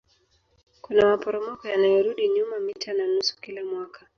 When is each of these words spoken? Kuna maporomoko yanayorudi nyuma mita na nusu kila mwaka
Kuna 0.83 1.01
maporomoko 1.09 1.63
yanayorudi 1.73 2.23
nyuma 2.35 2.55
mita 2.65 2.91
na 2.93 3.05
nusu 3.07 3.33
kila 3.43 3.61
mwaka 3.71 3.99